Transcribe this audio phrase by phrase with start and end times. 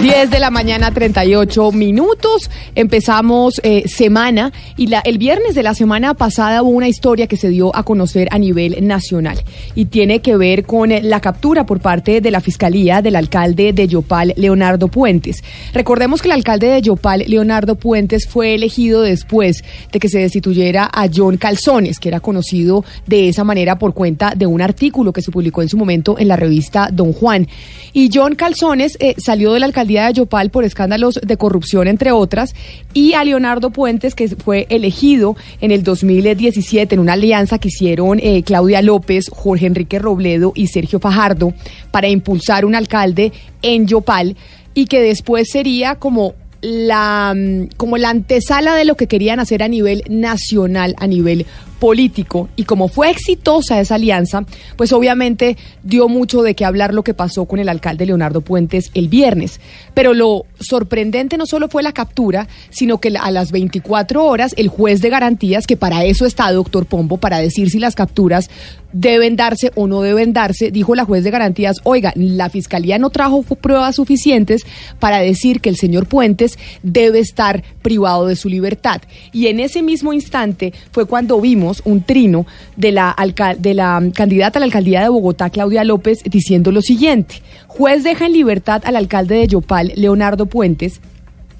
[0.00, 2.48] 10 de la mañana, 38 minutos.
[2.76, 7.48] Empezamos eh, semana y el viernes de la semana pasada hubo una historia que se
[7.48, 9.42] dio a conocer a nivel nacional
[9.74, 13.72] y tiene que ver con eh, la captura por parte de la Fiscalía del alcalde
[13.72, 15.42] de Yopal, Leonardo Puentes.
[15.72, 20.88] Recordemos que el alcalde de Yopal, Leonardo Puentes, fue elegido después de que se destituyera
[20.92, 25.22] a John Calzones, que era conocido de esa manera por cuenta de un artículo que
[25.22, 27.48] se publicó en su momento en la revista Don Juan.
[27.92, 32.12] Y John Calzones eh, salió de la alcaldía de Yopal por escándalos de corrupción, entre
[32.12, 32.54] otras,
[32.92, 38.18] y a Leonardo Puentes, que fue elegido en el 2017 en una alianza que hicieron
[38.20, 41.54] eh, Claudia López, Jorge Enrique Robledo y Sergio Fajardo
[41.90, 44.36] para impulsar un alcalde en Yopal
[44.74, 49.62] y que después sería como la mm, como la antesala de lo que querían hacer
[49.62, 51.46] a nivel nacional, a nivel
[51.78, 54.44] político y como fue exitosa esa alianza,
[54.76, 58.90] pues obviamente dio mucho de qué hablar lo que pasó con el alcalde Leonardo Puentes
[58.94, 59.60] el viernes.
[59.94, 64.68] Pero lo sorprendente no solo fue la captura, sino que a las 24 horas el
[64.68, 68.50] juez de garantías, que para eso está doctor Pombo, para decir si las capturas
[68.92, 73.10] deben darse o no deben darse, dijo la juez de garantías, oiga, la fiscalía no
[73.10, 74.64] trajo pruebas suficientes
[74.98, 79.02] para decir que el señor Puentes debe estar privado de su libertad.
[79.32, 83.14] Y en ese mismo instante fue cuando vimos un trino de la,
[83.58, 87.42] de la candidata a la alcaldía de Bogotá, Claudia López, diciendo lo siguiente.
[87.66, 91.00] Juez deja en libertad al alcalde de Yopal, Leonardo Puentes,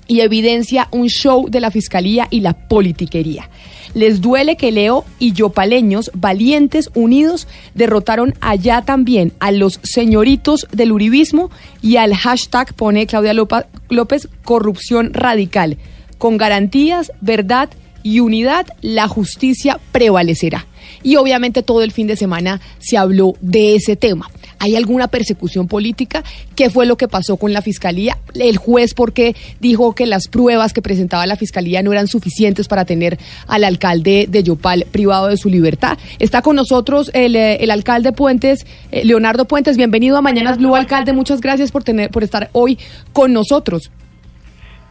[0.09, 3.49] y evidencia un show de la fiscalía y la politiquería.
[3.95, 10.93] Les duele que Leo y Yopaleños, valientes, unidos, derrotaron allá también a los señoritos del
[10.93, 11.51] uribismo
[11.83, 15.79] y al hashtag, pone Claudia López, corrupción radical,
[16.17, 20.67] con garantías, verdad y unidad, la justicia prevalecerá.
[21.03, 24.31] Y obviamente todo el fin de semana se habló de ese tema.
[24.61, 26.25] ¿Hay alguna persecución política?
[26.57, 28.19] ¿Qué fue lo que pasó con la fiscalía?
[28.35, 32.85] El juez, porque dijo que las pruebas que presentaba la fiscalía no eran suficientes para
[32.85, 35.97] tener al alcalde de Yopal privado de su libertad.
[36.19, 39.77] Está con nosotros el, eh, alcalde Puentes, eh, Leonardo Puentes.
[39.77, 41.13] Bienvenido a Mañanas Blue, alcalde.
[41.13, 42.79] Muchas gracias por tener, por estar hoy
[43.13, 43.93] con nosotros.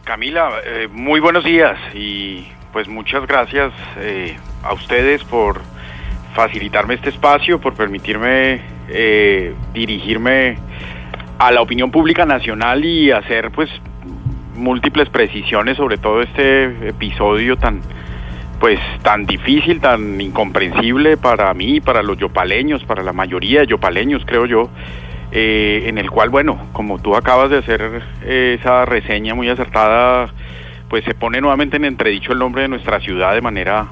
[0.04, 5.60] Camila, eh, muy buenos días y pues muchas gracias eh, a ustedes por
[6.34, 10.58] facilitarme este espacio, por permitirme eh, dirigirme
[11.38, 13.70] a la opinión pública nacional y hacer pues
[14.54, 17.80] múltiples precisiones sobre todo este episodio tan
[18.60, 24.24] pues tan difícil, tan incomprensible para mí, para los yopaleños, para la mayoría de yopaleños,
[24.26, 24.68] creo yo,
[25.30, 30.32] eh, en el cual, bueno, como tú acabas de hacer esa reseña muy acertada,
[30.88, 33.88] pues se pone nuevamente en entredicho el nombre de nuestra ciudad de manera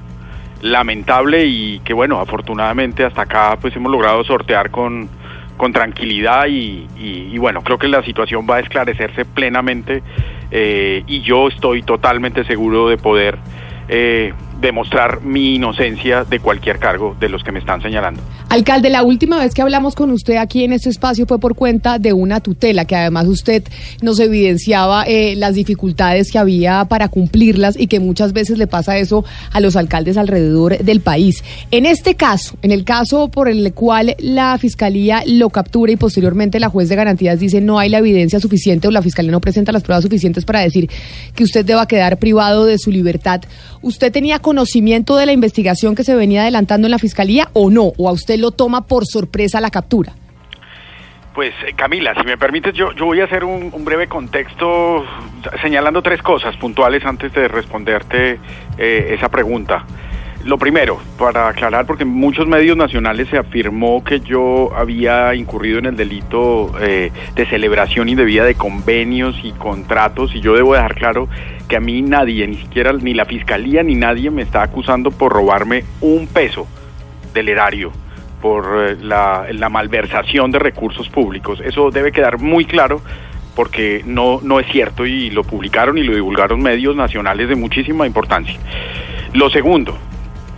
[0.62, 5.08] lamentable y que bueno, afortunadamente hasta acá pues hemos logrado sortear con,
[5.56, 10.02] con tranquilidad y, bueno, creo que la situación va a esclarecerse plenamente
[10.50, 13.38] eh, y yo estoy totalmente seguro de poder
[13.88, 18.22] eh, demostrar mi inocencia de cualquier cargo de los que me están señalando.
[18.48, 21.98] Alcalde, la última vez que hablamos con usted aquí en este espacio fue por cuenta
[21.98, 23.64] de una tutela, que además usted
[24.02, 28.98] nos evidenciaba eh, las dificultades que había para cumplirlas y que muchas veces le pasa
[28.98, 31.42] eso a los alcaldes alrededor del país.
[31.70, 36.60] En este caso, en el caso por el cual la Fiscalía lo captura y posteriormente
[36.60, 39.72] la juez de garantías dice no hay la evidencia suficiente o la Fiscalía no presenta
[39.72, 40.88] las pruebas suficientes para decir
[41.34, 43.42] que usted deba quedar privado de su libertad,
[43.82, 47.90] ¿usted tenía conocimiento de la investigación que se venía adelantando en la Fiscalía o no?
[47.98, 50.12] ¿O a usted lo toma por sorpresa la captura?
[51.34, 55.04] Pues eh, Camila, si me permites, yo, yo voy a hacer un, breve contexto
[55.60, 58.38] señalando tres cosas puntuales antes de responderte
[58.78, 59.84] eh, esa pregunta.
[60.46, 65.80] Lo primero, para aclarar, porque en muchos medios nacionales se afirmó que yo había incurrido
[65.80, 70.94] en el delito eh, de celebración indebida de convenios y contratos, y yo debo dejar
[70.94, 71.28] claro
[71.68, 75.32] que a mí nadie, ni siquiera ni la fiscalía ni nadie me está acusando por
[75.32, 76.68] robarme un peso
[77.34, 77.90] del erario
[78.40, 81.60] por eh, la, la malversación de recursos públicos.
[81.60, 83.00] Eso debe quedar muy claro
[83.56, 88.06] porque no, no es cierto y lo publicaron y lo divulgaron medios nacionales de muchísima
[88.06, 88.60] importancia.
[89.32, 89.98] Lo segundo,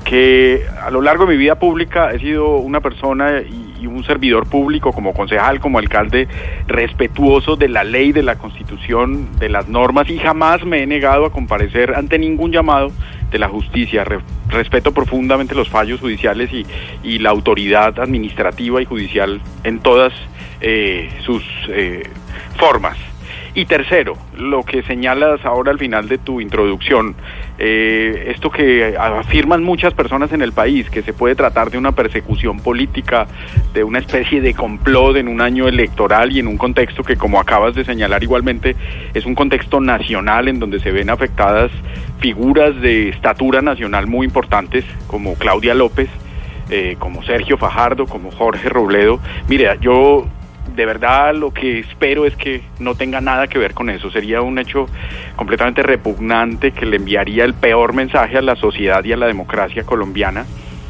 [0.08, 4.48] que a lo largo de mi vida pública he sido una persona y, un servidor
[4.48, 6.28] público como concejal, como alcalde,
[6.66, 11.24] respetuoso de la ley, de la constitución, de las normas y jamás me he negado
[11.24, 12.90] a comparecer ante ningún llamado
[13.30, 14.04] de la justicia.
[14.48, 16.50] respeto profundamente los fallos judiciales
[17.02, 20.12] y, la autoridad administrativa y judicial en todas
[20.60, 22.02] eh, sus eh,
[22.56, 22.96] formas.
[23.54, 27.16] Y tercero, lo que señalas ahora al final de tu introducción,
[27.60, 31.92] Eh, esto que afirman muchas personas en el país, que se puede tratar de una
[31.92, 33.26] persecución política,
[33.74, 37.40] de una especie de complot en un año electoral y en un contexto que, como
[37.40, 38.76] acabas de señalar igualmente,
[39.12, 41.72] es un contexto nacional en donde se ven afectadas
[42.20, 46.08] figuras de estatura nacional muy importantes, como Claudia López,
[46.70, 49.20] eh, como Sergio Fajardo, como Jorge Robledo.
[49.48, 50.28] Mire, yo
[50.74, 54.10] de verdad lo que espero es que no tenga nada que ver con eso.
[54.10, 54.86] Sería un hecho
[55.36, 59.84] completamente repugnante que le enviaría el peor mensaje a la sociedad y a la democracia
[59.84, 60.46] colombiana,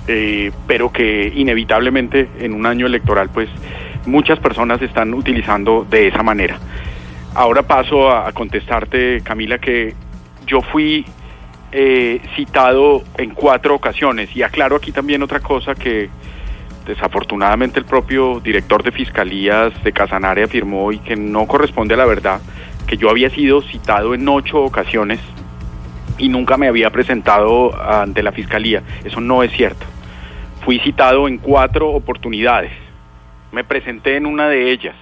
[0.07, 3.49] eh, pero que inevitablemente en un año electoral pues
[4.07, 6.59] muchas personas están utilizando de esa manera.
[7.35, 9.95] Ahora paso a, contestarte, Camila, que
[10.47, 11.05] yo fui
[11.71, 16.09] eh, citado en cuatro ocasiones y aclaro aquí también otra cosa que
[16.89, 22.07] desafortunadamente el propio director de Fiscalías de Casanare afirmó y que no corresponde a la
[22.07, 22.41] verdad,
[22.87, 25.21] que yo había sido citado en ocho ocasiones
[26.17, 28.83] y nunca me había presentado ante la Fiscalía.
[29.05, 29.85] Eso no es cierto.
[30.65, 32.73] Fui citado en cuatro oportunidades.
[33.53, 34.97] Me presenté en una de ellas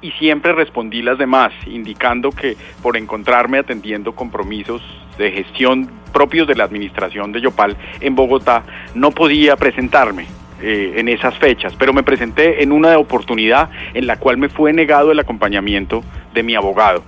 [0.00, 4.82] y siempre respondí las demás, indicando que por encontrarme atendiendo compromisos
[5.18, 8.62] de gestión propios de la administración de Yopal en Bogotá,
[8.94, 10.26] no podía presentarme.
[10.66, 14.72] Eh, en esas fechas, pero me presenté en una oportunidad en la cual me fue
[14.72, 16.02] negado el acompañamiento
[16.32, 17.04] de mi abogado,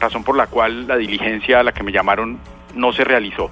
[0.00, 2.38] razón por la cual la diligencia a la que me llamaron
[2.74, 3.50] no se realizó.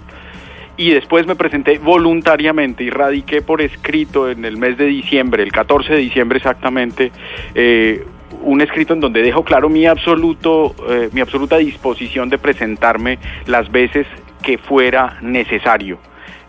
[0.79, 5.53] Y después me presenté voluntariamente y radiqué por escrito en el mes de diciembre, el
[5.53, 7.13] 14 de diciembre exactamente,
[7.55, 8.03] eh,
[8.41, 13.71] un escrito en donde dejo claro mi absoluto, eh, mi absoluta disposición de presentarme las
[13.71, 14.07] veces
[14.41, 15.99] que fuera necesario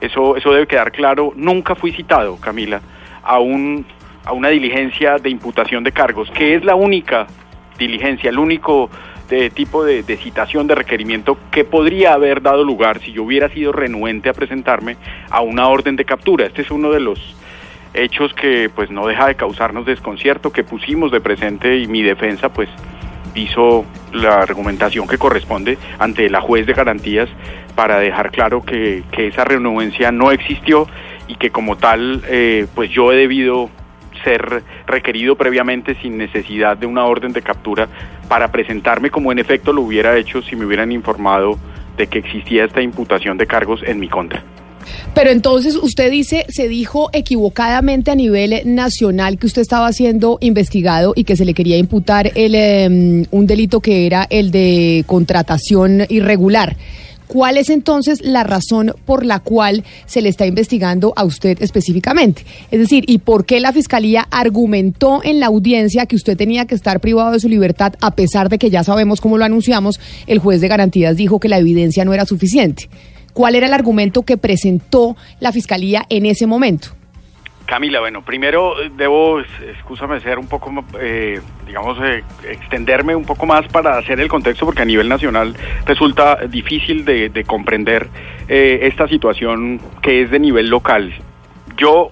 [0.02, 1.34] eso, eso debe quedar claro.
[1.36, 2.82] Nunca fui citado, Camila,
[3.24, 3.86] a, un,
[4.24, 7.28] a una diligencia de imputación de cargos, que es la única
[7.78, 8.90] diligencia, el único
[9.30, 13.50] de tipo de, de, citación de requerimiento que podría haber dado lugar si yo hubiera
[13.50, 14.98] sido renuente a presentarme
[15.32, 16.46] a una orden de captura.
[16.46, 17.36] Este es uno de los
[17.96, 22.50] hechos que pues no deja de causarnos desconcierto, que pusimos de presente y mi defensa
[22.50, 22.70] pues
[23.36, 27.30] hizo la argumentación que corresponde ante la juez de garantías
[27.76, 30.88] para dejar claro que, esa renuencia no existió
[31.28, 33.70] y que como tal eh, pues yo he debido
[34.24, 37.88] ser requerido previamente sin necesidad de una orden de captura
[38.28, 41.60] para presentarme como en efecto lo hubiera hecho si me hubieran informado
[41.98, 44.44] de que existía esta imputación de cargos en mi contra.
[45.14, 51.14] Pero entonces usted dice, se dijo equivocadamente a nivel nacional que usted estaba siendo investigado
[51.16, 56.06] y que se le quería imputar el, em, un delito que era el de contratación
[56.10, 56.76] irregular.
[57.28, 62.46] ¿Cuál es entonces la razón por la cual se le está investigando a usted específicamente?
[62.70, 66.76] Es decir, ¿y por qué la Fiscalía argumentó en la audiencia que usted tenía que
[66.76, 70.40] estar privado de su libertad a pesar de que ya sabemos cómo lo anunciamos, el
[70.40, 72.90] juez de garantías dijo que la evidencia no era suficiente?
[73.36, 76.96] ¿Cuál era el argumento que presentó la Fiscalía en ese momento?
[77.66, 80.72] Camila, bueno, primero eh, debo, escúchame, ser un poco,
[81.02, 85.54] eh, digamos, eh, extenderme un poco más para hacer el contexto, porque a nivel nacional
[85.86, 88.08] resulta difícil de, comprender
[88.48, 91.14] esta situación que es de nivel local.
[91.76, 92.12] Yo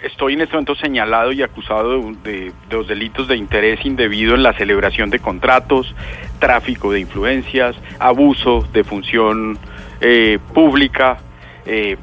[0.00, 4.42] estoy en este momento señalado y acusado de, de, los delitos de interés indebido en
[4.42, 5.94] la celebración de contratos,
[6.40, 9.58] tráfico de influencias, abuso de función
[10.00, 11.18] eh, pública.
[11.66, 11.96] Eh,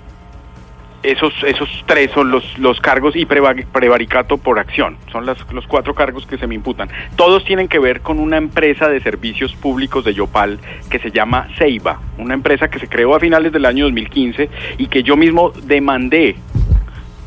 [1.04, 4.98] esos, esos tres son los, los cargos y prevaricato por acción.
[5.12, 6.90] Son las, los cuatro cargos que se me imputan.
[7.16, 10.60] Todos tienen que ver con una empresa de servicios públicos de Yopal
[10.90, 14.50] que se llama Ceiba, una empresa que se creó a finales del año 2015
[14.80, 16.38] y que yo mismo demandé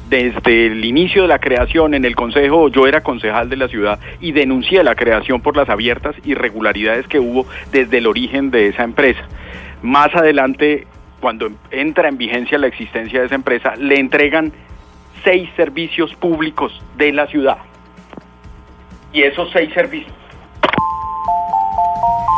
[0.08, 4.00] desde el inicio de la creación en el Consejo, yo era concejal de la ciudad
[4.20, 8.84] y denuncié la creación por las abiertas irregularidades que hubo desde el origen de esa
[8.84, 9.20] empresa.
[9.82, 10.86] Más adelante,
[11.20, 14.52] cuando entra en vigencia la existencia de esa empresa, le entregan
[15.24, 17.58] seis servicios públicos de la ciudad.
[19.12, 20.12] Y esos seis servicios.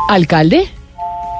[0.09, 0.69] ¿Alcalde?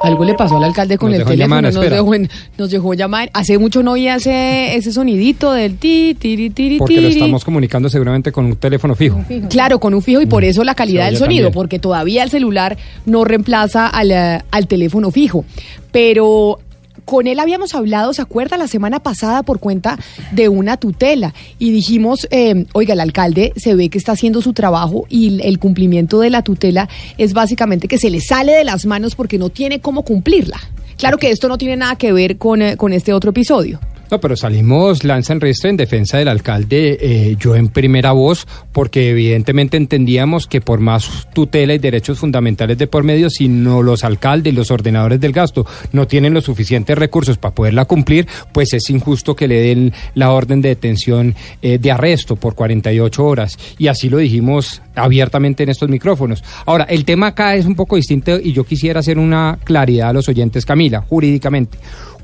[0.04, 2.14] Algo le pasó al alcalde con el teléfono, nos, dejó,
[2.58, 3.30] nos, dejó, llamar.
[3.34, 7.90] Hace mucho no oía ese, ese sonidito del ti, tiri, tiri, Porque lo estamos comunicando
[7.90, 9.24] seguramente con un teléfono fijo.
[9.50, 10.48] Claro, con un fijo y por mm.
[10.48, 15.46] eso la calidad del sonido, porque todavía el celular no reemplaza al, al teléfono fijo.
[15.92, 16.60] Pero
[17.06, 18.58] con él habíamos hablado, ¿se acuerda?
[18.58, 19.98] La semana pasada por cuenta
[20.32, 24.54] de una tutela y dijimos, eh, oiga, el alcalde se ve que está haciendo su
[24.54, 28.86] trabajo y el cumplimiento de la tutela es básicamente que se le sale de las
[28.86, 30.60] manos porque no tiene cómo cumplirla.
[30.98, 33.80] Claro que esto no tiene nada que ver con, eh, con este otro episodio.
[34.12, 38.46] No, pero salimos lanza en resto en defensa del alcalde, eh, yo en primera voz,
[38.74, 43.82] porque evidentemente entendíamos que por más tutela y derechos fundamentales de por medio, si no
[43.82, 48.74] los alcaldes, los ordenadores del gasto no tienen los suficientes recursos para poderla cumplir, pues
[48.74, 53.58] es injusto que le den la orden de detención eh, de arresto por 48 horas.
[53.78, 56.44] Y así lo dijimos abiertamente en estos micrófonos.
[56.66, 60.14] Ahora, el tema acá es un poco distinto y yo quisiera hacer una claridad a
[60.14, 61.78] los oyentes, Camila, jurídicamente.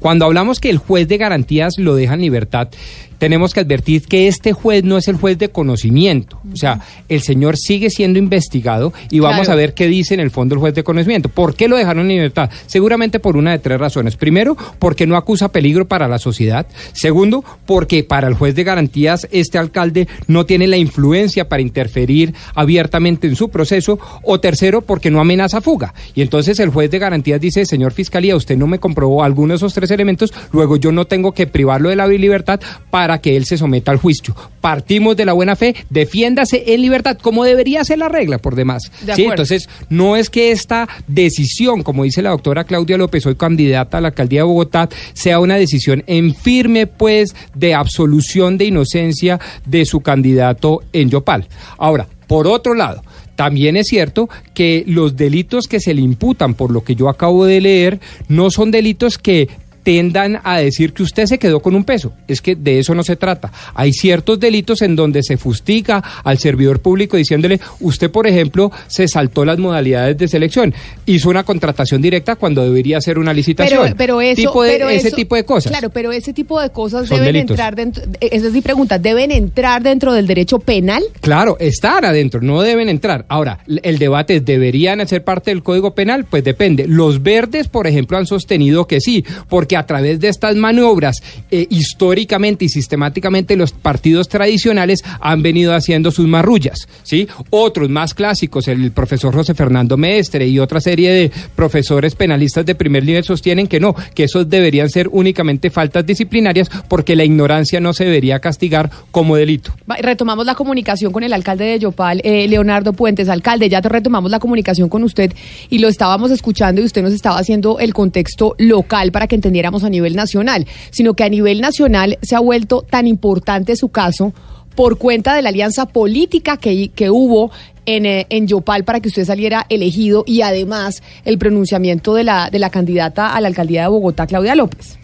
[0.08, 2.70] Cuando hablamos que el juez de garantías lo deja en libertad,
[3.18, 6.40] tenemos que advertir que este juez no es el juez de conocimiento.
[6.54, 9.54] O sea, el señor sigue siendo investigado y vamos Claro.
[9.54, 11.28] a ver qué dice en el fondo el juez de conocimiento.
[11.28, 12.52] ¿Por qué lo dejaron en libertad?
[12.68, 14.16] Seguramente por una de tres razones.
[14.18, 16.68] Primero, porque no acusa peligro para la sociedad.
[16.94, 22.36] Segundo, porque para el juez de garantías este alcalde no tiene la influencia para interferir
[22.54, 24.00] abiertamente en su proceso.
[24.22, 25.94] O tercero, porque no amenaza fuga.
[26.14, 29.58] Y entonces el juez de garantías dice, señor Fiscalía, usted no me comprobó alguno de
[29.58, 33.46] esos tres elementos, luego yo no tengo que privarlo de la libertad para que él
[33.46, 34.36] se someta al juicio.
[34.62, 38.92] Partimos de la buena fe, defiéndase en libertad, como debería ser la regla por demás.
[39.02, 43.36] De Sí, entonces, no es que esta decisión, como dice la doctora Claudia López, hoy
[43.36, 48.66] candidata a la alcaldía de Bogotá, sea una decisión en firme, pues, de absolución de
[48.66, 51.48] inocencia de su candidato en Yopal.
[51.78, 53.02] Ahora, por otro lado,
[53.38, 57.46] también es cierto que los delitos que se le imputan, por lo que yo acabo
[57.46, 59.48] de leer, no son delitos que
[59.88, 62.12] tendan a decir que usted se quedó con un peso.
[62.28, 63.54] Es que de eso no se trata.
[63.74, 69.08] Hay ciertos delitos en donde se fustiga al servidor público diciéndole, usted, por ejemplo, se
[69.08, 70.74] saltó las modalidades de selección,
[71.06, 73.82] hizo una contratación directa cuando debería ser una licitación.
[73.84, 75.72] Pero, pero eso, Tipo de- pero ese eso- tipo de cosas.
[75.72, 77.52] Claro, pero ese tipo de cosas Son deben delitos.
[77.52, 78.04] entrar dentro.
[78.20, 79.00] eh, Esa es mi pregunta.
[79.00, 81.02] ¿Deben entrar dentro del derecho penal?
[81.22, 83.24] Claro, están adentro, no deben entrar.
[83.30, 86.26] Ahora, el debate es, ¿deberían ser parte del Código Penal?
[86.26, 86.86] Pues depende.
[86.88, 91.68] Los verdes, por ejemplo, han sostenido que sí, porque a través de estas maniobras, eh,
[91.70, 97.28] históricamente y sistemáticamente los partidos tradicionales han venido haciendo sus marrullas, ¿sí?
[97.50, 102.76] Otros más clásicos, el profesor José Fernando Mestre y otra serie de profesores penalistas de
[102.76, 107.80] primer nivel sostienen que no, que esos deberían ser únicamente faltas disciplinarias porque la ignorancia
[107.80, 109.74] no se debería castigar como delito.
[110.02, 113.30] Retomamos la comunicación con el alcalde de Yopal, eh, Leonardo Puentes.
[113.30, 115.34] Alcalde, ya retomamos la comunicación con usted
[115.70, 119.36] y lo estábamos escuchando y usted nos estaba haciendo el contexto local para que
[119.68, 124.34] a nivel nacional, sino que a nivel nacional se ha vuelto tan importante su caso
[124.76, 127.52] por cuenta de la alianza política que, que hubo
[127.88, 132.50] en, eh, en Yopal para que usted saliera elegido y además el pronunciamiento de la,
[132.52, 135.00] de la candidata a la alcaldía de Bogotá, Claudia López.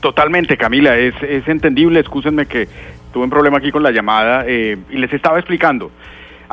[0.00, 2.68] Totalmente, Camila, es, es entendible, excúsenme que
[3.12, 5.90] tuve un problema aquí con la llamada eh, y les estaba explicando.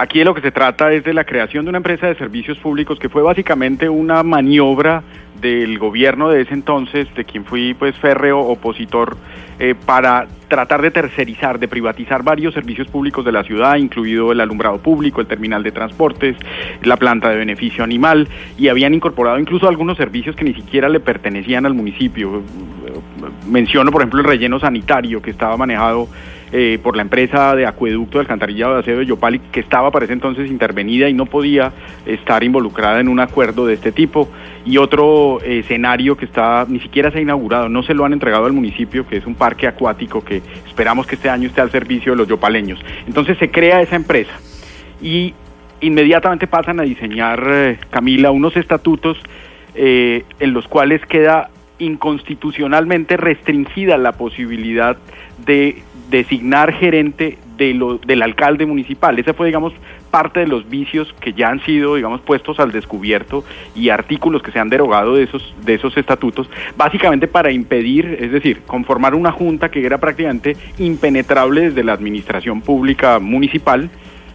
[0.02, 2.58] Aquí de lo que se trata es de la creación de una empresa de servicios
[2.58, 5.04] públicos que fue básicamente una maniobra
[5.40, 9.16] del gobierno de ese entonces, de quien fui pues férreo opositor,
[9.60, 14.42] eh, para tratar de tercerizar, de privatizar varios servicios públicos de la ciudad, incluido el
[14.42, 16.36] alumbrado público, el terminal de transportes,
[16.82, 18.28] la planta de beneficio animal,
[18.58, 22.42] y habían incorporado incluso algunos servicios que ni siquiera le pertenecían al municipio.
[23.48, 26.08] Menciono, por ejemplo, el relleno sanitario que estaba manejado
[26.54, 30.06] eh, por la empresa de acueducto de alcantarillado de aseo de Yopal, que estaba para
[30.06, 31.72] ese entonces intervenida y no podía
[32.06, 34.30] estar involucrada en un acuerdo de este tipo.
[34.66, 38.14] Y otro eh, escenario que está, ni siquiera se ha inaugurado, no se lo han
[38.14, 41.72] entregado al municipio, que es un parque acuático que esperamos que este año esté al
[41.72, 42.80] servicio de los yopaleños.
[43.08, 44.34] Entonces se crea esa empresa
[45.02, 45.34] y
[45.82, 49.18] inmediatamente pasan a diseñar, eh, Camila, unos estatutos
[49.74, 54.98] eh, en los cuales queda inconstitucionalmente restringida la posibilidad
[55.46, 55.82] de
[56.12, 59.18] designar gerente de lo, del alcalde municipal.
[59.18, 59.74] Esa fue, digamos,
[60.12, 63.44] parte de los vicios que ya han sido, digamos, puestos al descubierto
[63.76, 68.32] y artículos que se han derogado de esos, de esos estatutos, básicamente para impedir, es
[68.32, 73.90] decir, conformar una junta que era prácticamente impenetrable desde la administración pública municipal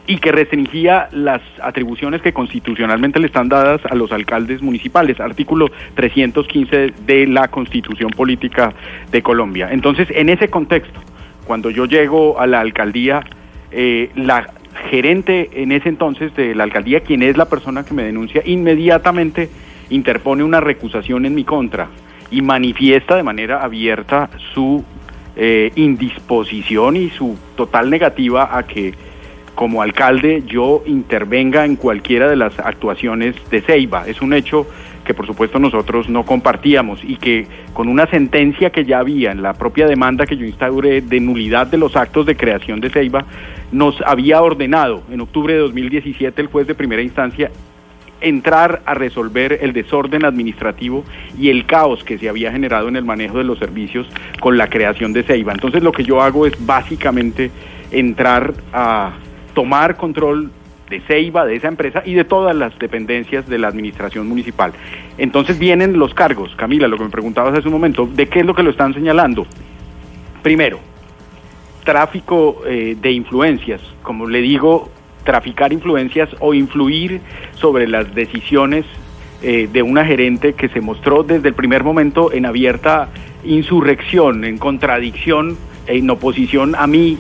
[0.07, 5.69] y que restringía las atribuciones que constitucionalmente le están dadas a los alcaldes municipales, artículo
[5.95, 8.73] 315 de la Constitución Política
[9.11, 9.69] de Colombia.
[9.73, 11.01] Entonces, en ese contexto,
[11.47, 13.23] cuando yo llego a la alcaldía,
[13.71, 14.53] eh, la
[14.91, 19.49] gerente en ese entonces de la alcaldía, quien es la persona que me denuncia, inmediatamente
[19.91, 21.89] interpone una recusación en mi contra
[22.31, 24.85] y manifiesta de manera abierta su
[25.37, 28.95] eh, indisposición y su total negativa a que
[29.57, 34.07] como alcalde yo intervenga en cualquiera de las actuaciones de Ceiba.
[34.07, 34.67] Es un hecho
[35.05, 39.41] que por supuesto nosotros no compartíamos y que con una sentencia que ya había en
[39.41, 43.25] la propia demanda que yo instauré de nulidad de los actos de creación de Ceiba,
[43.73, 47.51] nos había ordenado en octubre de 2017 el juez de primera instancia
[48.21, 51.05] entrar a resolver el desorden administrativo
[51.39, 54.07] y el caos que se había generado en el manejo de los servicios
[54.41, 55.53] con la creación de Ceiba.
[55.53, 57.51] Entonces lo que yo hago es básicamente
[57.91, 59.13] entrar a
[59.57, 60.51] tomar control
[60.91, 64.73] de Ceiba, de esa empresa y de todas las dependencias de la administración municipal.
[65.17, 68.47] Entonces vienen los cargos, Camila, lo que me preguntabas hace un momento, ¿de qué es
[68.47, 69.47] lo que lo están señalando?
[70.43, 70.79] Primero,
[71.85, 74.91] tráfico eh, de influencias, como le digo,
[75.25, 77.23] traficar influencias o influir
[77.55, 78.85] sobre las decisiones
[79.43, 83.09] eh, de una gerente que se mostró desde el primer momento en abierta
[83.43, 87.17] insurrección, en contradicción, en oposición a mí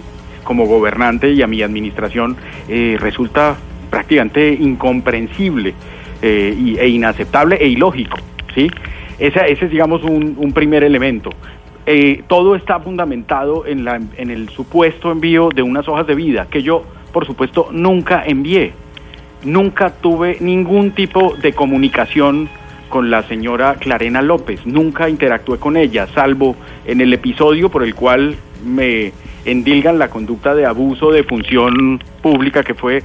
[0.46, 2.36] como gobernante y a mi administración,
[2.68, 3.56] eh, resulta
[3.90, 5.74] prácticamente incomprensible
[6.22, 8.16] e inaceptable e ilógico.
[8.54, 8.70] ¿sí?
[9.18, 11.30] Ese, ese es, digamos, un primer elemento.
[11.88, 16.48] Eh, todo está fundamentado en, la, en el supuesto envío de unas hojas de vida
[16.50, 18.72] que yo, por supuesto, nunca envié.
[19.44, 22.48] Nunca tuve ningún tipo de comunicación
[22.88, 27.94] con la señora Clarena López, nunca interactué con ella, salvo en el episodio por el
[27.94, 29.12] cual me
[29.46, 33.02] endilgan la conducta de abuso de función pública que fue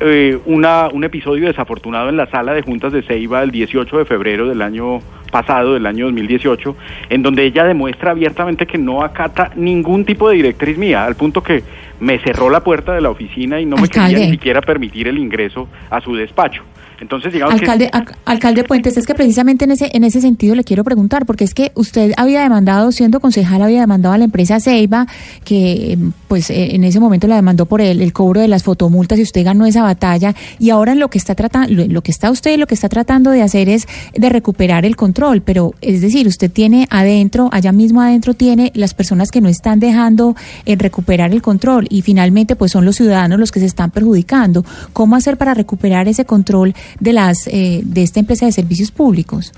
[0.00, 4.04] eh, una, un episodio desafortunado en la sala de juntas de Ceiba el 18 de
[4.04, 5.00] febrero del año
[5.30, 6.76] pasado, del año 2018,
[7.10, 11.42] en donde ella demuestra abiertamente que no acata ningún tipo de directriz mía, al punto
[11.42, 11.62] que
[12.00, 15.18] me cerró la puerta de la oficina y no me quería ni siquiera permitir el
[15.18, 16.62] ingreso a su despacho.
[17.00, 17.90] Entonces, digamos alcalde,
[18.24, 21.54] alcalde Puentes, es que precisamente en ese en ese sentido le quiero preguntar, porque es
[21.54, 25.06] que usted había demandado, siendo concejal, había demandado a la empresa Ceiba,
[25.44, 25.98] que
[26.28, 29.22] pues eh, en ese momento la demandó por el, el cobro de las fotomultas y
[29.22, 32.66] usted ganó esa batalla, y ahora lo que está tratando, lo, que está usted lo
[32.66, 36.86] que está tratando de hacer es de recuperar el control, pero es decir, usted tiene
[36.90, 41.86] adentro, allá mismo adentro tiene las personas que no están dejando en recuperar el control,
[41.90, 44.64] y finalmente pues son los ciudadanos los que se están perjudicando.
[44.92, 46.74] ¿Cómo hacer para recuperar ese control?
[47.00, 49.52] De, las, eh, de esta empresa de servicios públicos?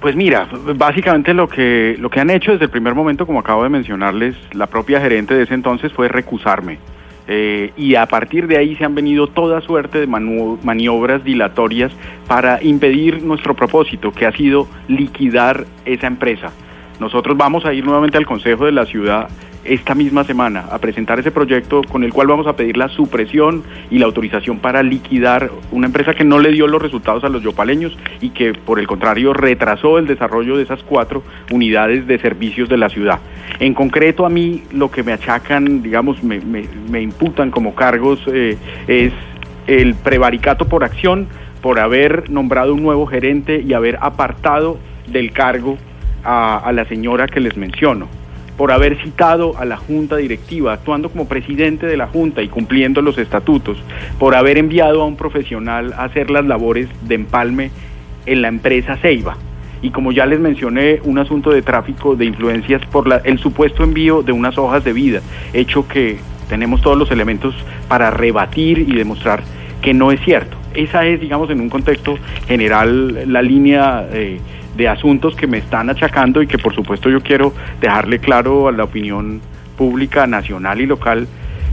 [0.00, 3.62] Pues mira, básicamente lo que, lo que han hecho desde el primer momento, como acabo
[3.62, 6.78] de mencionarles, la propia gerente de ese entonces fue recusarme.
[7.28, 11.92] Eh, y a partir de ahí se han venido toda suerte de maniobras dilatorias
[12.28, 16.52] para impedir nuestro propósito, que ha sido liquidar esa empresa.
[17.00, 19.28] Nosotros vamos a ir nuevamente al Consejo de la Ciudad
[19.68, 23.64] esta misma semana a presentar ese proyecto con el cual vamos a pedir la supresión
[23.90, 27.42] y la autorización para liquidar una empresa que no le dio los resultados a los
[27.42, 32.68] yopaleños y que por el contrario retrasó el desarrollo de esas cuatro unidades de servicios
[32.68, 33.18] de la ciudad.
[33.58, 38.56] En concreto a mí lo que me achacan, digamos, me, me, imputan como cargos eh,
[38.86, 39.12] es
[39.66, 41.28] el prevaricato por acción,
[41.60, 45.78] por haber nombrado un nuevo gerente y haber apartado del cargo
[46.26, 48.08] a la señora que les menciono
[48.56, 53.02] por haber citado a la Junta Directiva, actuando como presidente de la Junta y cumpliendo
[53.02, 53.76] los estatutos,
[54.18, 57.70] por haber enviado a un profesional a hacer las labores de empalme
[58.24, 59.36] en la empresa Ceiba.
[59.82, 63.84] Y como ya les mencioné, un asunto de tráfico de influencias por la, el supuesto
[63.84, 65.20] envío de unas hojas de vida,
[65.52, 67.54] hecho que tenemos todos los elementos
[67.88, 69.42] para rebatir y demostrar
[69.82, 70.56] que no es cierto.
[70.74, 74.08] Esa es, digamos, en un contexto general, la línea...
[74.12, 74.40] Eh,
[74.76, 78.72] de asuntos que me están achacando y que por supuesto yo quiero dejarle claro a
[78.72, 79.40] la opinión
[79.76, 81.26] pública nacional y local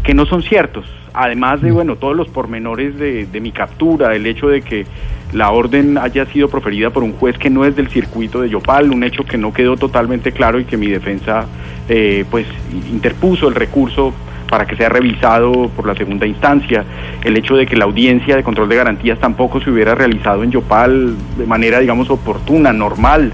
[0.04, 0.86] que no son ciertos.
[1.14, 1.74] Además de, mm.
[1.74, 4.86] bueno, todos los pormenores de, mi captura, el hecho de que
[5.32, 8.92] la orden haya sido proferida por un juez que no es del circuito de Yopal,
[8.92, 11.46] un hecho que no quedó totalmente claro y que mi defensa
[11.90, 12.48] eh, pues
[12.92, 14.14] interpuso el recurso
[14.54, 16.86] para que sea revisado por la segunda instancia,
[17.24, 20.52] el hecho de que la audiencia de control de garantías tampoco se hubiera realizado en
[20.52, 23.34] Yopal de manera, digamos, oportuna, normal,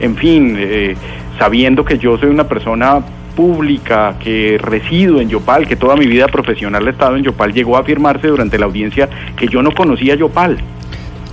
[0.00, 0.96] en fin, eh,
[1.38, 2.98] sabiendo que yo soy una persona
[3.36, 7.76] pública, que resido en Yopal, que toda mi vida profesional he estado en Yopal, llegó
[7.76, 10.58] a afirmarse durante la audiencia que yo no conocía Yopal.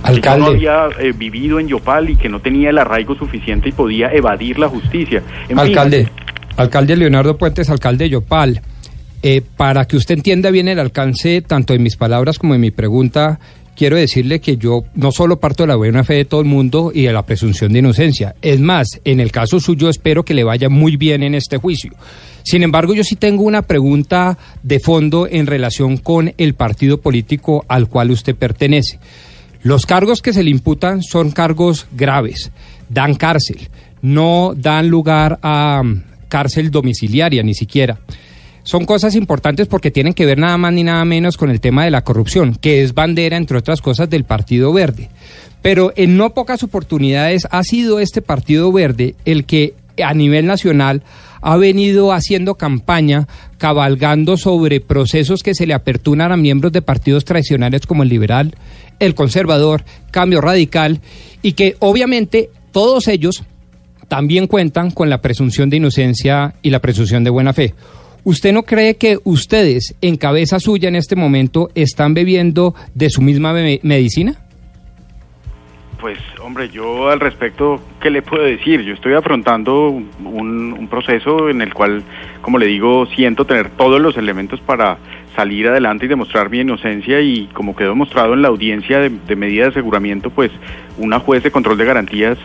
[0.06, 3.70] Que yo no había eh, vivido en Yopal y que no tenía el arraigo suficiente
[3.70, 5.24] y podía evadir la justicia.
[5.56, 6.08] alcalde,
[6.56, 8.62] alcalde Leonardo Puentes, alcalde de Yopal.
[9.26, 12.70] Eh, para que usted entienda bien el alcance tanto de mis palabras como de mi
[12.70, 13.40] pregunta,
[13.74, 16.92] quiero decirle que yo no solo parto de la buena fe de todo el mundo
[16.94, 18.34] y de la presunción de inocencia.
[18.42, 21.92] Es más, en el caso suyo espero que le vaya muy bien en este juicio.
[22.42, 27.64] Sin embargo, yo sí tengo una pregunta de fondo en relación con el partido político
[27.66, 28.98] al cual usted pertenece.
[29.62, 32.52] Los cargos que se le imputan son cargos graves,
[32.90, 33.70] dan cárcel,
[34.02, 35.82] no dan lugar a
[36.28, 37.98] cárcel domiciliaria ni siquiera
[38.64, 41.84] son cosas importantes porque tienen que ver nada más ni nada menos con el tema
[41.84, 45.10] de la corrupción, que es bandera, entre otras cosas, del Partido Verde.
[45.62, 51.02] Pero en no pocas oportunidades ha sido este Partido Verde el que a nivel nacional
[51.40, 57.26] ha venido haciendo campaña cabalgando sobre procesos que se le aperturan a miembros de partidos
[57.26, 58.54] tradicionales como el liberal,
[58.98, 61.00] el conservador, cambio radical,
[61.42, 63.44] y que obviamente todos ellos
[64.08, 67.74] también cuentan con la presunción de inocencia y la presunción de buena fe.
[68.24, 73.20] ¿Usted no cree que ustedes, en cabeza suya en este momento, están bebiendo de su
[73.20, 74.34] misma medicina?
[76.00, 78.80] Pues, hombre, yo al respecto, ¿qué le puedo decir?
[78.80, 82.02] Yo estoy afrontando un, proceso en el cual,
[82.40, 84.96] como le digo, siento tener todos los elementos para
[85.36, 89.36] salir adelante y demostrar mi inocencia y como quedó demostrado en la audiencia de, de
[89.36, 90.50] medida de aseguramiento, pues
[90.96, 92.38] una juez de control de garantías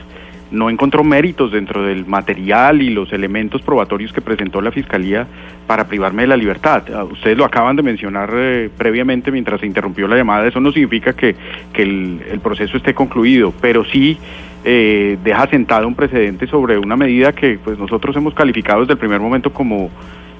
[0.51, 5.27] no encontró méritos dentro del material y los elementos probatorios que presentó la Fiscalía
[5.67, 6.83] para privarme de la libertad.
[6.93, 10.47] Ah, ustedes lo acaban de mencionar eh, previamente mientras se interrumpió la llamada.
[10.47, 11.35] Eso no significa que,
[11.75, 14.17] el, proceso esté concluido, pero sí
[14.63, 18.99] eh, deja sentado un precedente sobre una medida que pues nosotros hemos calificado desde el
[18.99, 19.89] primer momento como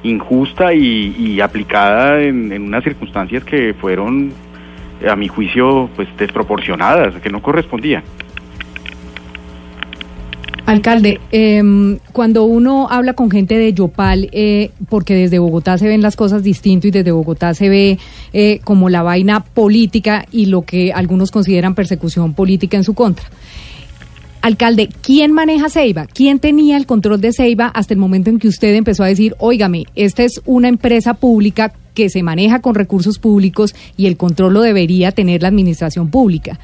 [0.02, 4.32] injusta y, aplicada en, en unas circunstancias que fueron,
[5.08, 8.04] a mi juicio, pues desproporcionadas, que no correspondían.
[10.70, 16.04] Alcalde, em, cuando uno habla con gente de Yopal, eh, porque desde Bogotá se ven
[16.04, 17.98] las cosas distinto y desde Bogotá se ve
[18.34, 23.26] eh, como la vaina política y lo que algunos consideran persecución política en su contra.
[24.44, 26.06] Alcalde, ¿quién maneja Ceiba?
[26.06, 29.34] ¿Quién tenía el control de Ceiba hasta el momento en que usted empezó a decir,
[29.40, 34.54] óigame, esta es una empresa pública que se maneja con recursos públicos y el control
[34.54, 36.60] lo debería tener la administración pública?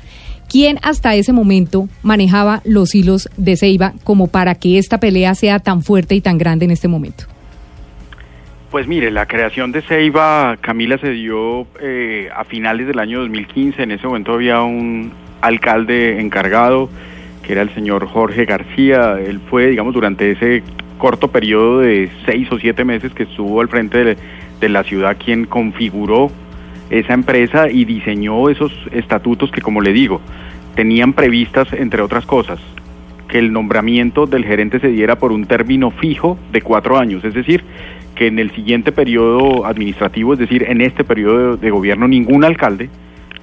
[0.50, 5.60] ¿Quién hasta ese momento manejaba los hilos de Ceiba como para que esta pelea sea
[5.60, 7.26] tan fuerte y tan grande en este momento?
[8.72, 13.84] Pues mire, la creación de Ceiba, Camila, se dio eh, a finales del año 2015.
[13.84, 16.90] En ese momento había un alcalde encargado,
[17.44, 19.18] que era el señor Jorge García.
[19.20, 20.62] Él fue, digamos, durante ese
[20.98, 24.18] corto periodo de seis o siete meses que estuvo al frente de,
[24.60, 26.32] de la ciudad quien configuró
[26.90, 30.22] esa empresa y diseñó esos estatutos que, como le digo,
[30.76, 32.60] tenían previstas, entre otras cosas,
[33.28, 37.34] que el nombramiento del gerente se diera por un término fijo de cuatro años, es
[37.34, 37.64] decir,
[38.16, 42.90] que en el siguiente periodo administrativo, es decir, en este periodo de, gobierno, ningún alcalde,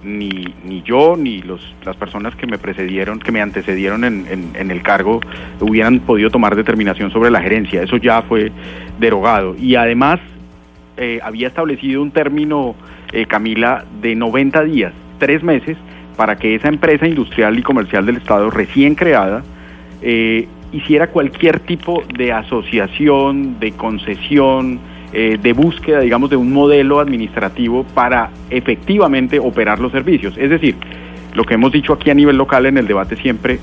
[0.02, 4.70] ni, ni yo, ni los, las personas que me precedieron, que me antecedieron en, en,
[4.70, 5.20] el cargo,
[5.60, 7.82] hubieran podido tomar determinación sobre la gerencia.
[7.82, 8.50] Eso ya fue
[8.98, 9.54] derogado.
[9.56, 10.18] Y además,
[10.96, 12.74] eh, había establecido un término
[13.12, 15.76] eh, Camila, de 90 días, tres meses,
[16.16, 19.42] para que esa empresa industrial y comercial del Estado recién creada
[20.02, 24.80] eh, hiciera cualquier tipo de asociación, de concesión,
[25.12, 30.34] eh, de búsqueda, digamos, de un modelo administrativo para efectivamente operar los servicios.
[30.38, 30.76] Es decir,
[31.34, 33.58] lo que hemos dicho aquí a nivel local en el debate siempre,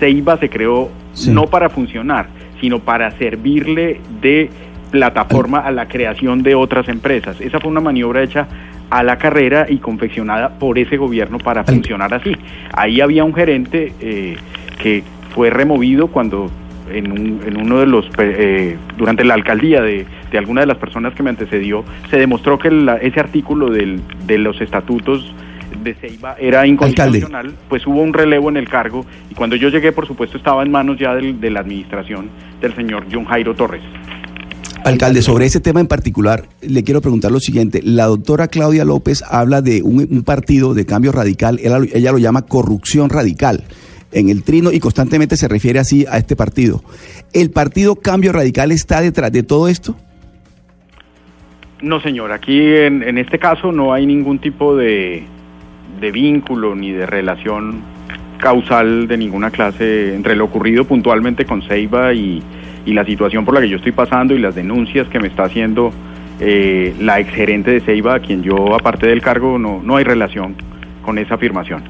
[0.00, 0.90] Ceiba se creó
[1.28, 2.28] no para funcionar,
[2.60, 4.50] sino para servirle de
[4.90, 7.40] plataforma a la creación de otras empresas.
[7.40, 8.48] Esa fue una maniobra hecha
[8.90, 12.36] a la carrera y confeccionada por ese gobierno para funcionar así.
[12.72, 14.36] Ahí había un gerente eh,
[14.80, 15.02] que
[15.34, 16.50] fue removido cuando
[16.92, 20.78] en, un, en uno de los eh, durante la alcaldía de, de, alguna de las
[20.78, 22.68] personas que me antecedió se demostró que
[23.02, 25.34] ese artículo del, de los estatutos
[25.82, 29.92] de Ceiba era inconstitucional, pues hubo un relevo en el cargo y cuando yo llegué,
[29.92, 33.82] por supuesto, estaba en manos ya de la administración del señor John Jairo Torres.
[34.88, 37.80] Alcalde, sobre ese tema en particular, le quiero preguntar lo siguiente.
[37.84, 43.10] La doctora Claudia López habla de un, partido de cambio radical, ella, lo llama corrupción
[43.10, 43.64] radical
[44.12, 46.82] en el trino y constantemente se refiere así a este partido.
[47.34, 49.94] ¿El partido Cambio Radical está detrás de todo esto?
[51.82, 52.32] No, señor.
[52.32, 55.24] Aquí en, en este caso no hay ningún tipo de,
[56.00, 57.82] de vínculo ni de relación
[58.38, 62.42] causal de ninguna clase entre lo ocurrido puntualmente con Ceiba y,
[62.88, 65.44] y la situación por la que yo estoy pasando y las denuncias que me está
[65.44, 65.92] haciendo
[66.40, 70.56] eh, la exgerente de Ceiba, a quien yo, aparte del cargo, no, no hay relación
[71.04, 71.82] con esa afirmación.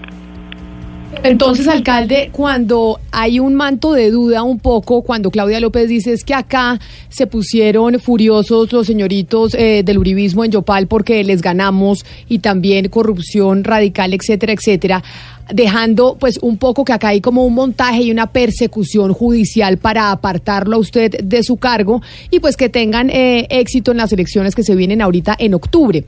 [1.22, 6.24] Entonces, alcalde, cuando hay un manto de duda un poco, cuando Claudia López dice es
[6.24, 12.04] que acá se pusieron furiosos los señoritos eh, del uribismo en Yopal porque les ganamos
[12.28, 15.02] y también corrupción radical, etcétera, etcétera,
[15.52, 20.11] dejando pues un poco que acá hay como un montaje y una persecución judicial para
[20.11, 24.54] apartarlo a usted de su cargo y pues que tengan eh, éxito en las elecciones
[24.54, 26.04] que se vienen ahorita en octubre.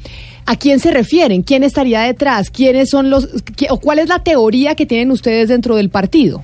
[0.47, 1.43] ¿A quién se refieren?
[1.43, 2.51] ¿Quién estaría detrás?
[2.51, 3.29] ¿Quiénes son los
[3.71, 6.43] o cuál es la teoría que tienen ustedes dentro del partido?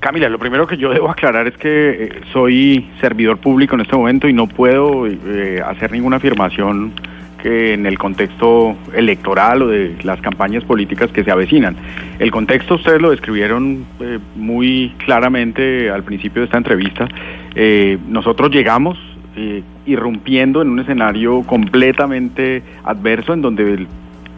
[0.00, 3.94] Camila, lo primero que yo debo aclarar es que eh, soy servidor público en este
[3.94, 6.94] momento y no puedo eh, hacer ninguna afirmación
[7.42, 11.76] que en el contexto electoral o de las campañas políticas que se avecinan.
[12.18, 17.08] El contexto ustedes lo describieron eh, muy claramente al principio de esta entrevista.
[17.54, 18.98] Eh, nosotros llegamos
[19.36, 23.86] eh, irrumpiendo en un escenario completamente adverso en donde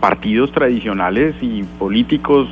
[0.01, 2.49] partidos tradicionales y políticos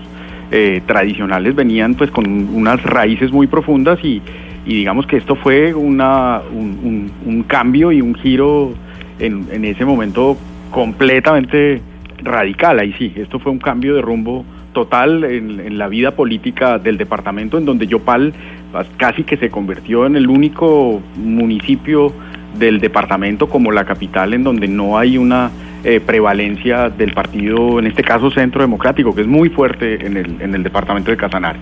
[0.85, 4.21] tradicionales venían pues con unas raíces muy profundas y,
[4.67, 8.75] digamos que esto fue una, un cambio y un giro
[9.20, 10.37] en, ese momento
[10.70, 11.80] completamente
[12.22, 12.78] radical.
[12.78, 17.59] Ahí sí, esto fue un cambio de rumbo total en, la vida política del departamento,
[17.59, 18.33] en donde Yopal
[18.72, 22.12] pues, casi que se convirtió en el único municipio
[22.59, 25.50] del departamento como la capital en donde no hay una
[25.83, 30.40] eh, prevalencia del partido, en este caso Centro Democrático, que es muy fuerte en el,
[30.40, 31.59] en el departamento de Casanare.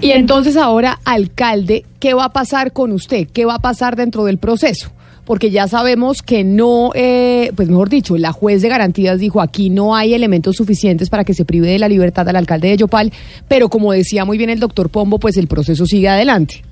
[0.00, 3.28] Y entonces ahora, alcalde, ¿qué va a pasar con usted?
[3.32, 4.90] ¿Qué va a pasar dentro del proceso?
[5.30, 9.70] Porque ya sabemos que no, eh, pues mejor dicho, la juez de garantías dijo aquí
[9.70, 13.12] no hay elementos suficientes para que se prive de la libertad al alcalde de Yopal,
[13.46, 16.64] pero como decía muy bien el doctor Pombo, pues el proceso sigue adelante.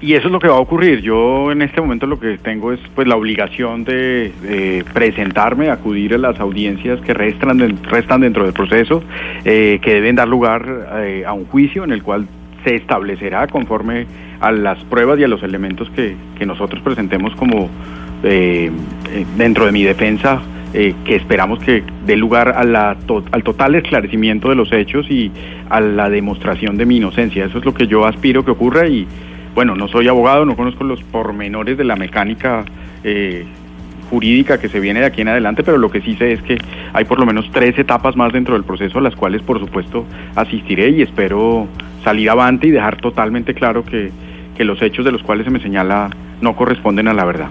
[0.00, 1.00] Y eso es lo que va a ocurrir.
[1.00, 6.18] Yo en este momento lo que tengo es pues la obligación de, presentarme, acudir a
[6.18, 9.00] las audiencias que restan, restan dentro del proceso,
[9.44, 12.26] eh, que deben dar lugar eh, a un juicio en el cual
[12.64, 14.06] se establecerá conforme
[14.44, 17.70] a las pruebas y a los elementos que, nosotros presentemos como
[18.22, 18.70] eh,
[19.10, 20.42] eh, dentro de mi defensa,
[20.74, 22.94] eh, que esperamos que dé lugar a la
[23.32, 25.32] al total esclarecimiento de los hechos y
[25.70, 27.46] a la demostración de mi inocencia.
[27.46, 29.06] Eso es lo que yo aspiro que ocurra y
[29.54, 32.66] bueno, no soy abogado, no conozco los pormenores de la mecánica
[34.10, 36.58] jurídica que se viene de aquí en adelante, pero lo que sí sé es que
[36.92, 40.04] hay por lo menos tres etapas más dentro del proceso a las cuales por supuesto
[40.34, 41.66] asistiré y espero
[42.02, 44.10] salir avante y dejar totalmente claro que,
[44.56, 47.50] que los hechos de los cuales se me señala no corresponden a la verdad.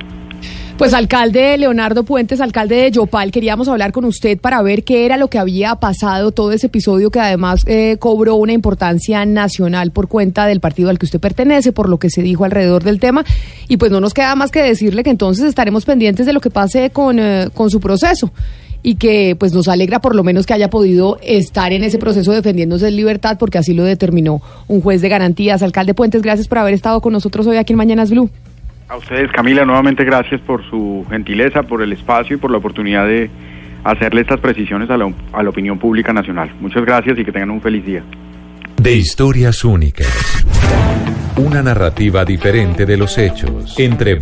[0.77, 5.17] Pues alcalde Leonardo Puentes, alcalde de Yopal, queríamos hablar con usted para ver qué era
[5.17, 10.07] lo que había pasado todo ese episodio que además eh, cobró una importancia nacional por
[10.07, 13.23] cuenta del partido al que usted pertenece, por lo que se dijo alrededor del tema.
[13.67, 16.49] Y pues no nos queda más que decirle que entonces estaremos pendientes de lo que
[16.49, 18.31] pase con, eh, con su proceso
[18.84, 22.34] y que pues nos alegra por lo menos que haya podido estar en ese proceso
[22.34, 25.63] defendiéndose en libertad porque así lo determinó un juez de garantías.
[25.63, 28.30] Alcalde Puentes, gracias por haber estado con nosotros hoy aquí en Mañanas Blue.
[28.89, 33.08] A ustedes, Camila, nuevamente gracias por su gentileza, por el espacio y por la oportunidad
[33.08, 33.30] de
[33.86, 36.54] hacerle estas precisiones a la, a la opinión pública nacional.
[36.60, 38.04] Muchas gracias y que tengan un feliz día.
[38.78, 40.43] De historias únicas.
[41.38, 43.74] Una narrativa diferente de los hechos.
[43.80, 44.15] Entre